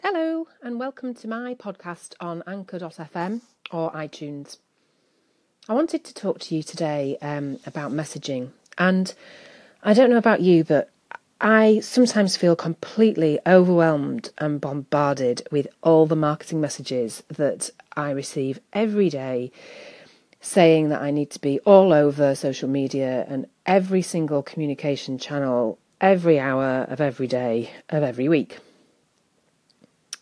Hello, 0.00 0.46
and 0.62 0.78
welcome 0.78 1.12
to 1.12 1.26
my 1.26 1.54
podcast 1.54 2.14
on 2.20 2.44
Anchor.fm 2.46 3.40
or 3.72 3.90
iTunes. 3.90 4.58
I 5.68 5.74
wanted 5.74 6.04
to 6.04 6.14
talk 6.14 6.38
to 6.38 6.54
you 6.54 6.62
today 6.62 7.18
um, 7.20 7.58
about 7.66 7.90
messaging, 7.90 8.50
and 8.78 9.12
I 9.82 9.94
don't 9.94 10.10
know 10.10 10.16
about 10.16 10.40
you, 10.40 10.62
but 10.62 10.88
I 11.40 11.80
sometimes 11.80 12.36
feel 12.36 12.54
completely 12.54 13.40
overwhelmed 13.44 14.30
and 14.38 14.60
bombarded 14.60 15.48
with 15.50 15.66
all 15.82 16.06
the 16.06 16.14
marketing 16.14 16.60
messages 16.60 17.24
that 17.26 17.68
I 17.96 18.12
receive 18.12 18.60
every 18.72 19.10
day 19.10 19.50
saying 20.40 20.90
that 20.90 21.02
I 21.02 21.10
need 21.10 21.30
to 21.32 21.40
be 21.40 21.58
all 21.60 21.92
over 21.92 22.36
social 22.36 22.68
media 22.68 23.26
and 23.28 23.48
every 23.66 24.02
single 24.02 24.44
communication 24.44 25.18
channel 25.18 25.76
every 26.00 26.38
hour 26.38 26.86
of 26.88 27.00
every 27.00 27.26
day 27.26 27.72
of 27.88 28.04
every 28.04 28.28
week. 28.28 28.58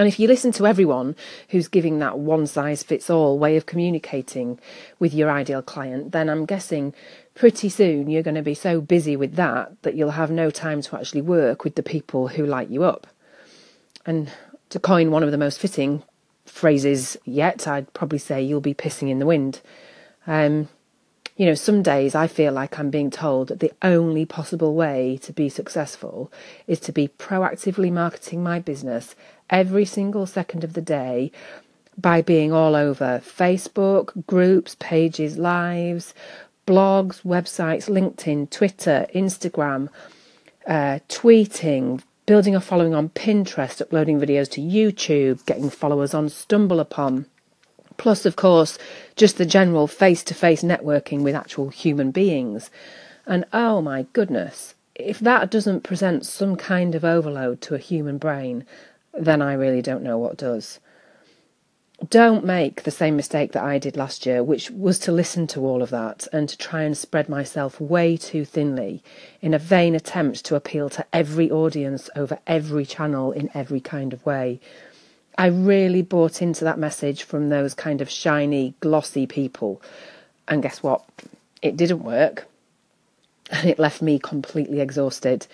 And 0.00 0.08
if 0.08 0.18
you 0.18 0.28
listen 0.28 0.50
to 0.52 0.66
everyone 0.66 1.14
who's 1.50 1.68
giving 1.68 1.98
that 1.98 2.18
one 2.18 2.46
size 2.46 2.82
fits 2.82 3.10
all 3.10 3.38
way 3.38 3.58
of 3.58 3.66
communicating 3.66 4.58
with 4.98 5.12
your 5.12 5.30
ideal 5.30 5.60
client, 5.60 6.12
then 6.12 6.30
I'm 6.30 6.46
guessing 6.46 6.94
pretty 7.34 7.68
soon 7.68 8.08
you're 8.08 8.22
going 8.22 8.34
to 8.34 8.40
be 8.40 8.54
so 8.54 8.80
busy 8.80 9.14
with 9.14 9.34
that 9.34 9.82
that 9.82 9.96
you'll 9.96 10.12
have 10.12 10.30
no 10.30 10.48
time 10.48 10.80
to 10.80 10.96
actually 10.96 11.20
work 11.20 11.64
with 11.64 11.74
the 11.74 11.82
people 11.82 12.28
who 12.28 12.46
light 12.46 12.70
you 12.70 12.82
up. 12.82 13.08
And 14.06 14.32
to 14.70 14.80
coin 14.80 15.10
one 15.10 15.22
of 15.22 15.32
the 15.32 15.36
most 15.36 15.60
fitting 15.60 16.02
phrases 16.46 17.18
yet, 17.26 17.68
I'd 17.68 17.92
probably 17.92 18.16
say 18.16 18.40
you'll 18.40 18.62
be 18.62 18.72
pissing 18.72 19.10
in 19.10 19.18
the 19.18 19.26
wind. 19.26 19.60
Um, 20.26 20.70
you 21.40 21.46
know, 21.46 21.54
some 21.54 21.82
days 21.82 22.14
I 22.14 22.26
feel 22.26 22.52
like 22.52 22.78
I'm 22.78 22.90
being 22.90 23.10
told 23.10 23.48
that 23.48 23.60
the 23.60 23.72
only 23.80 24.26
possible 24.26 24.74
way 24.74 25.18
to 25.22 25.32
be 25.32 25.48
successful 25.48 26.30
is 26.66 26.80
to 26.80 26.92
be 26.92 27.08
proactively 27.08 27.90
marketing 27.90 28.42
my 28.42 28.58
business 28.58 29.14
every 29.50 29.84
single 29.84 30.26
second 30.26 30.64
of 30.64 30.72
the 30.72 30.80
day 30.80 31.30
by 31.98 32.22
being 32.22 32.52
all 32.52 32.74
over 32.74 33.20
Facebook, 33.24 34.26
groups, 34.26 34.76
pages, 34.78 35.36
lives, 35.36 36.14
blogs, 36.66 37.22
websites, 37.22 37.90
LinkedIn, 37.90 38.48
Twitter, 38.50 39.06
Instagram, 39.14 39.88
uh, 40.66 41.00
tweeting, 41.08 42.02
building 42.24 42.56
a 42.56 42.60
following 42.60 42.94
on 42.94 43.10
Pinterest, 43.10 43.80
uploading 43.82 44.18
videos 44.18 44.48
to 44.50 44.60
YouTube, 44.60 45.44
getting 45.44 45.68
followers 45.68 46.14
on 46.14 46.28
StumbleUpon 46.28 47.26
Plus, 48.00 48.24
of 48.24 48.34
course, 48.34 48.78
just 49.14 49.36
the 49.36 49.44
general 49.44 49.86
face 49.86 50.24
to 50.24 50.32
face 50.32 50.62
networking 50.62 51.20
with 51.20 51.34
actual 51.34 51.68
human 51.68 52.10
beings. 52.10 52.70
And 53.26 53.44
oh 53.52 53.82
my 53.82 54.06
goodness, 54.14 54.74
if 54.94 55.18
that 55.18 55.50
doesn't 55.50 55.82
present 55.82 56.24
some 56.24 56.56
kind 56.56 56.94
of 56.94 57.04
overload 57.04 57.60
to 57.60 57.74
a 57.74 57.78
human 57.78 58.16
brain, 58.16 58.64
then 59.12 59.42
I 59.42 59.54
really 59.54 59.82
don't 59.82 60.02
know 60.02 60.18
what 60.18 60.36
does. 60.36 60.80
Don't 62.08 62.46
make 62.46 62.84
the 62.84 62.90
same 62.90 63.14
mistake 63.14 63.52
that 63.52 63.62
I 63.62 63.78
did 63.78 63.94
last 63.94 64.24
year, 64.24 64.42
which 64.42 64.70
was 64.70 64.98
to 65.00 65.12
listen 65.12 65.46
to 65.48 65.66
all 65.66 65.82
of 65.82 65.90
that 65.90 66.26
and 66.32 66.48
to 66.48 66.56
try 66.56 66.82
and 66.82 66.96
spread 66.96 67.28
myself 67.28 67.78
way 67.78 68.16
too 68.16 68.46
thinly 68.46 69.02
in 69.42 69.52
a 69.52 69.58
vain 69.58 69.94
attempt 69.94 70.42
to 70.46 70.56
appeal 70.56 70.88
to 70.90 71.04
every 71.12 71.50
audience 71.50 72.08
over 72.16 72.38
every 72.46 72.86
channel 72.86 73.32
in 73.32 73.50
every 73.52 73.80
kind 73.80 74.14
of 74.14 74.24
way. 74.24 74.60
I 75.36 75.46
really 75.46 76.00
bought 76.00 76.40
into 76.40 76.64
that 76.64 76.78
message 76.78 77.22
from 77.22 77.50
those 77.50 77.74
kind 77.74 78.00
of 78.00 78.08
shiny, 78.08 78.74
glossy 78.80 79.26
people. 79.26 79.82
And 80.48 80.62
guess 80.62 80.82
what? 80.82 81.04
It 81.60 81.76
didn't 81.76 82.02
work. 82.02 82.46
And 83.52 83.68
it 83.68 83.80
left 83.80 84.00
me 84.00 84.20
completely 84.20 84.80
exhausted. 84.80 85.48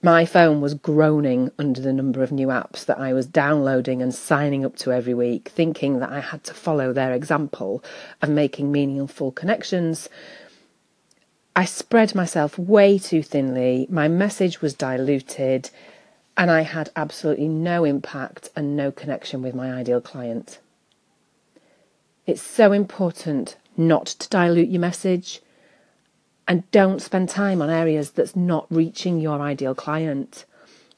My 0.00 0.24
phone 0.24 0.60
was 0.60 0.74
groaning 0.74 1.50
under 1.58 1.80
the 1.80 1.92
number 1.92 2.22
of 2.22 2.30
new 2.30 2.48
apps 2.48 2.84
that 2.84 3.00
I 3.00 3.12
was 3.12 3.26
downloading 3.26 4.00
and 4.00 4.14
signing 4.14 4.64
up 4.64 4.76
to 4.76 4.92
every 4.92 5.14
week, 5.14 5.48
thinking 5.48 5.98
that 5.98 6.12
I 6.12 6.20
had 6.20 6.44
to 6.44 6.54
follow 6.54 6.92
their 6.92 7.12
example 7.12 7.82
of 8.22 8.28
making 8.28 8.70
meaningful 8.70 9.32
connections. 9.32 10.08
I 11.56 11.64
spread 11.64 12.14
myself 12.14 12.56
way 12.56 12.96
too 12.98 13.24
thinly. 13.24 13.88
My 13.90 14.06
message 14.06 14.62
was 14.62 14.72
diluted 14.72 15.70
and 16.36 16.48
I 16.48 16.60
had 16.60 16.90
absolutely 16.94 17.48
no 17.48 17.82
impact 17.82 18.50
and 18.54 18.76
no 18.76 18.92
connection 18.92 19.42
with 19.42 19.56
my 19.56 19.72
ideal 19.72 20.00
client. 20.00 20.60
It's 22.24 22.42
so 22.42 22.70
important 22.70 23.56
not 23.76 24.06
to 24.06 24.28
dilute 24.28 24.68
your 24.68 24.80
message 24.80 25.40
and 26.48 26.68
don't 26.70 27.02
spend 27.02 27.28
time 27.28 27.60
on 27.60 27.68
areas 27.68 28.10
that's 28.10 28.34
not 28.34 28.66
reaching 28.70 29.20
your 29.20 29.40
ideal 29.40 29.74
client. 29.74 30.46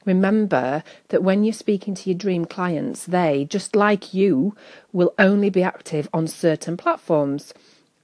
Remember 0.05 0.83
that 1.09 1.21
when 1.21 1.43
you're 1.43 1.53
speaking 1.53 1.93
to 1.93 2.09
your 2.09 2.17
dream 2.17 2.45
clients, 2.45 3.05
they, 3.05 3.45
just 3.49 3.75
like 3.75 4.13
you, 4.13 4.55
will 4.93 5.13
only 5.19 5.49
be 5.49 5.61
active 5.61 6.09
on 6.13 6.25
certain 6.25 6.77
platforms, 6.77 7.53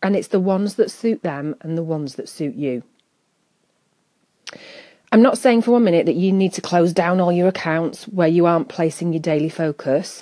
and 0.03 0.15
it's 0.15 0.27
the 0.27 0.39
ones 0.39 0.75
that 0.75 0.91
suit 0.91 1.23
them 1.23 1.55
and 1.61 1.77
the 1.77 1.83
ones 1.83 2.15
that 2.15 2.29
suit 2.29 2.53
you. 2.53 2.83
I'm 5.11 5.21
not 5.21 5.37
saying 5.37 5.61
for 5.61 5.71
one 5.71 5.85
minute 5.85 6.05
that 6.05 6.15
you 6.15 6.33
need 6.33 6.53
to 6.53 6.61
close 6.61 6.91
down 6.93 7.21
all 7.21 7.31
your 7.31 7.47
accounts 7.47 8.03
where 8.09 8.27
you 8.27 8.45
aren't 8.45 8.67
placing 8.67 9.13
your 9.13 9.21
daily 9.21 9.49
focus, 9.49 10.21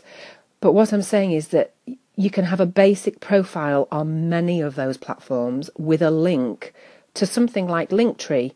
but 0.61 0.73
what 0.73 0.93
I'm 0.93 1.01
saying 1.01 1.31
is 1.31 1.49
that 1.49 1.73
you 2.15 2.29
can 2.29 2.45
have 2.45 2.61
a 2.61 2.65
basic 2.65 3.19
profile 3.19 3.87
on 3.91 4.29
many 4.29 4.61
of 4.61 4.75
those 4.75 4.95
platforms 4.95 5.69
with 5.77 6.01
a 6.01 6.11
link 6.11 6.73
to 7.15 7.25
something 7.25 7.67
like 7.67 7.89
Linktree, 7.89 8.53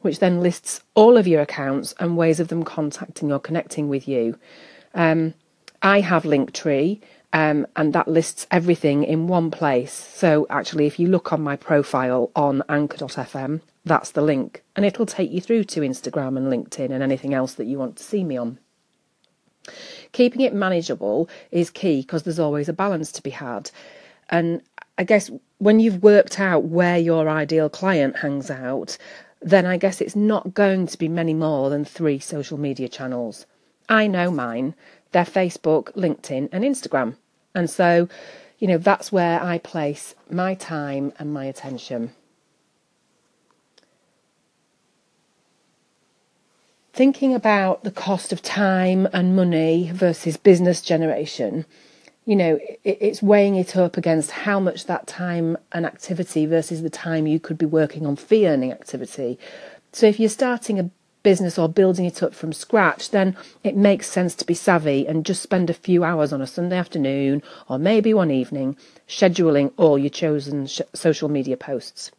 which 0.00 0.18
then 0.18 0.40
lists 0.40 0.80
all 0.94 1.16
of 1.16 1.26
your 1.26 1.40
accounts 1.40 1.94
and 1.98 2.16
ways 2.16 2.40
of 2.40 2.48
them 2.48 2.62
contacting 2.62 3.32
or 3.32 3.40
connecting 3.40 3.88
with 3.88 4.06
you. 4.06 4.38
Um, 4.94 5.34
I 5.82 6.00
have 6.00 6.24
Linktree. 6.24 7.00
Um, 7.32 7.64
and 7.76 7.92
that 7.92 8.08
lists 8.08 8.48
everything 8.50 9.04
in 9.04 9.28
one 9.28 9.52
place. 9.52 9.92
So 9.92 10.48
actually, 10.50 10.86
if 10.88 10.98
you 10.98 11.06
look 11.06 11.32
on 11.32 11.40
my 11.40 11.54
profile 11.54 12.32
on 12.34 12.64
anchor.fm, 12.68 13.60
that's 13.84 14.10
the 14.10 14.20
link, 14.20 14.62
and 14.76 14.84
it'll 14.84 15.06
take 15.06 15.30
you 15.30 15.40
through 15.40 15.64
to 15.64 15.80
Instagram 15.80 16.36
and 16.36 16.52
LinkedIn 16.52 16.90
and 16.90 17.02
anything 17.02 17.32
else 17.32 17.54
that 17.54 17.66
you 17.66 17.78
want 17.78 17.96
to 17.96 18.02
see 18.02 18.24
me 18.24 18.36
on. 18.36 18.58
Keeping 20.12 20.42
it 20.42 20.52
manageable 20.52 21.28
is 21.50 21.70
key 21.70 22.02
because 22.02 22.24
there's 22.24 22.38
always 22.38 22.68
a 22.68 22.74
balance 22.74 23.12
to 23.12 23.22
be 23.22 23.30
had. 23.30 23.70
And 24.28 24.62
I 25.00 25.04
guess 25.04 25.30
when 25.56 25.80
you've 25.80 26.02
worked 26.02 26.38
out 26.38 26.64
where 26.64 26.98
your 26.98 27.26
ideal 27.26 27.70
client 27.70 28.18
hangs 28.18 28.50
out, 28.50 28.98
then 29.40 29.64
I 29.64 29.78
guess 29.78 30.02
it's 30.02 30.14
not 30.14 30.52
going 30.52 30.86
to 30.88 30.98
be 30.98 31.08
many 31.08 31.32
more 31.32 31.70
than 31.70 31.86
three 31.86 32.18
social 32.18 32.58
media 32.58 32.86
channels. 32.86 33.46
I 33.88 34.06
know 34.06 34.30
mine. 34.30 34.74
They're 35.12 35.24
Facebook, 35.24 35.94
LinkedIn, 35.94 36.50
and 36.52 36.64
Instagram. 36.64 37.16
And 37.54 37.70
so, 37.70 38.10
you 38.58 38.68
know, 38.68 38.76
that's 38.76 39.10
where 39.10 39.42
I 39.42 39.56
place 39.56 40.14
my 40.30 40.52
time 40.52 41.14
and 41.18 41.32
my 41.32 41.46
attention. 41.46 42.12
thinking 46.92 47.34
about 47.34 47.84
the 47.84 47.90
cost 47.90 48.32
of 48.32 48.42
time 48.42 49.08
and 49.14 49.34
money 49.34 49.90
versus 49.94 50.36
business 50.36 50.82
generation, 50.82 51.64
you 52.30 52.36
know, 52.36 52.60
it, 52.84 52.98
it's 53.00 53.20
weighing 53.20 53.56
it 53.56 53.76
up 53.76 53.96
against 53.96 54.30
how 54.30 54.60
much 54.60 54.86
that 54.86 55.08
time 55.08 55.58
and 55.72 55.84
activity 55.84 56.46
versus 56.46 56.80
the 56.80 56.88
time 56.88 57.26
you 57.26 57.40
could 57.40 57.58
be 57.58 57.66
working 57.66 58.06
on 58.06 58.14
fee 58.14 58.46
earning 58.46 58.70
activity. 58.70 59.36
So 59.92 60.06
if 60.06 60.20
you're 60.20 60.28
starting 60.28 60.78
a 60.78 60.90
business 61.24 61.58
or 61.58 61.68
building 61.68 62.04
it 62.04 62.22
up 62.22 62.32
from 62.32 62.52
scratch, 62.52 63.10
then 63.10 63.36
it 63.64 63.74
makes 63.74 64.06
sense 64.06 64.36
to 64.36 64.46
be 64.46 64.54
savvy 64.54 65.08
and 65.08 65.26
just 65.26 65.42
spend 65.42 65.70
a 65.70 65.74
few 65.74 66.04
hours 66.04 66.32
on 66.32 66.40
a 66.40 66.46
Sunday 66.46 66.76
afternoon 66.76 67.42
or 67.66 67.80
maybe 67.80 68.14
one 68.14 68.30
evening 68.30 68.76
scheduling 69.08 69.72
all 69.76 69.98
your 69.98 70.08
chosen 70.08 70.68
sh- 70.68 70.82
social 70.94 71.28
media 71.28 71.56
posts 71.56 72.12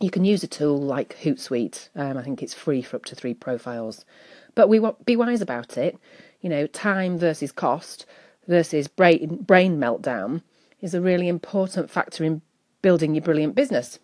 you 0.00 0.10
can 0.10 0.24
use 0.24 0.42
a 0.42 0.46
tool 0.46 0.80
like 0.80 1.18
Hootsuite. 1.22 1.90
Um, 1.94 2.16
I 2.16 2.22
think 2.22 2.42
it's 2.42 2.54
free 2.54 2.80
for 2.80 2.96
up 2.96 3.04
to 3.04 3.14
three 3.14 3.34
profiles. 3.34 4.06
But 4.54 4.70
we 4.70 4.80
want 4.80 5.04
be 5.04 5.14
wise 5.14 5.42
about 5.42 5.76
it. 5.76 5.98
You 6.40 6.48
know, 6.48 6.66
time 6.66 7.18
versus 7.18 7.52
cost 7.52 8.06
versus 8.50 8.88
brain 8.88 9.36
brain 9.36 9.78
meltdown 9.78 10.42
is 10.82 10.92
a 10.92 11.00
really 11.00 11.28
important 11.28 11.88
factor 11.90 12.24
in 12.24 12.42
building 12.82 13.14
your 13.14 13.22
brilliant 13.22 13.54
business. 13.54 13.98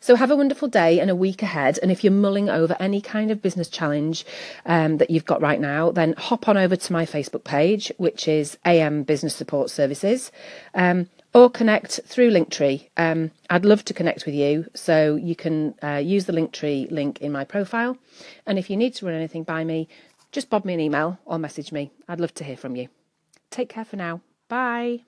So 0.00 0.16
have 0.16 0.30
a 0.30 0.36
wonderful 0.36 0.68
day 0.68 1.00
and 1.00 1.10
a 1.10 1.16
week 1.16 1.42
ahead. 1.42 1.78
And 1.80 1.90
if 1.90 2.02
you're 2.02 2.12
mulling 2.12 2.50
over 2.50 2.76
any 2.78 3.00
kind 3.00 3.30
of 3.30 3.40
business 3.40 3.68
challenge 3.68 4.26
um, 4.66 4.98
that 4.98 5.10
you've 5.10 5.24
got 5.24 5.40
right 5.40 5.60
now, 5.60 5.90
then 5.90 6.14
hop 6.18 6.48
on 6.48 6.58
over 6.58 6.76
to 6.76 6.92
my 6.92 7.06
Facebook 7.06 7.44
page, 7.44 7.92
which 7.96 8.28
is 8.28 8.58
AM 8.66 9.04
Business 9.04 9.34
Support 9.34 9.70
Services. 9.70 10.30
Um, 10.74 11.08
or 11.34 11.48
connect 11.48 12.00
through 12.04 12.30
Linktree. 12.30 12.88
Um, 12.96 13.30
I'd 13.48 13.64
love 13.64 13.84
to 13.86 13.94
connect 13.94 14.26
with 14.26 14.34
you, 14.34 14.66
so 14.74 15.16
you 15.16 15.34
can 15.34 15.74
uh, 15.82 16.02
use 16.04 16.26
the 16.26 16.32
Linktree 16.32 16.90
link 16.90 17.22
in 17.22 17.32
my 17.32 17.44
profile. 17.44 17.96
And 18.46 18.58
if 18.58 18.68
you 18.68 18.76
need 18.76 18.94
to 18.96 19.06
run 19.06 19.14
anything 19.14 19.42
by 19.42 19.64
me, 19.64 19.88
just 20.32 20.50
bob 20.50 20.64
me 20.64 20.74
an 20.74 20.80
email 20.80 21.18
or 21.24 21.38
message 21.38 21.70
me. 21.70 21.92
I'd 22.08 22.20
love 22.20 22.34
to 22.34 22.44
hear 22.44 22.56
from 22.56 22.74
you. 22.74 22.88
Take 23.50 23.68
care 23.68 23.84
for 23.84 23.96
now. 23.96 24.22
Bye. 24.48 25.04